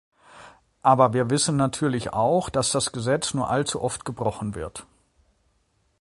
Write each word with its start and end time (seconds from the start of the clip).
Aber 0.81 1.13
wir 1.13 1.29
wissen 1.29 1.57
natürlich 1.57 2.11
auch, 2.11 2.49
dass 2.49 2.71
das 2.71 2.91
Gesetz 2.91 3.35
nur 3.35 3.51
allzu 3.51 3.83
oft 3.83 4.03
gebrochen 4.03 4.55
wird. 4.55 4.87